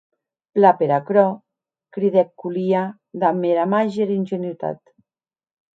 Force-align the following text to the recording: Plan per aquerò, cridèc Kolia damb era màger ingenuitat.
Plan 0.53 0.77
per 0.79 0.87
aquerò, 0.95 1.25
cridèc 1.97 2.33
Kolia 2.45 2.83
damb 3.25 3.49
era 3.53 3.69
màger 3.77 4.13
ingenuitat. 4.19 4.83